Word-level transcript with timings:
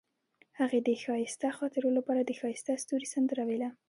هغې 0.59 0.79
د 0.87 0.89
ښایسته 1.03 1.47
خاطرو 1.57 1.89
لپاره 1.97 2.21
د 2.23 2.31
ښایسته 2.39 2.71
ستوري 2.83 3.07
سندره 3.13 3.43
ویله. 3.45 3.69